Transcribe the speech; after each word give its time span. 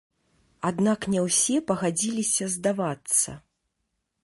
Аднак 0.69 1.05
не 1.15 1.19
ўсе 1.25 1.59
пагадзіліся 1.73 2.51
здавацца. 2.57 3.39